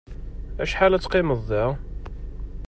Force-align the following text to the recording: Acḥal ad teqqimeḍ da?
Acḥal 0.63 0.93
ad 0.93 1.01
teqqimeḍ 1.01 1.39
da? 1.49 1.63